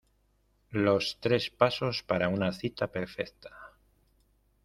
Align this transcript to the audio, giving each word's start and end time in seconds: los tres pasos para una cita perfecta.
los 0.71 1.19
tres 1.19 1.51
pasos 1.51 2.01
para 2.01 2.27
una 2.27 2.51
cita 2.53 2.87
perfecta. 2.91 3.51